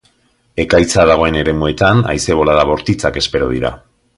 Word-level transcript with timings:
Ekaitza 0.63 1.03
dagoen 1.11 1.37
eremuetan, 1.41 2.01
haize 2.15 2.39
bolada 2.43 2.67
bortitzak 2.71 3.21
espero 3.23 3.55
dira. 3.57 3.73